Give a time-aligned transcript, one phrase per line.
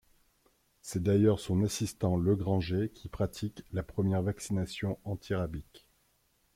[0.81, 5.87] C'est d'ailleurs son assistant, le Grancher, qui pratique la première vaccination anti-rabique.